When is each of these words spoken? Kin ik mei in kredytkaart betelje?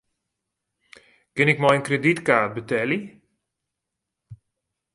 Kin 1.35 1.51
ik 1.51 1.59
mei 1.61 1.75
in 1.77 1.87
kredytkaart 1.87 2.55
betelje? 2.57 2.99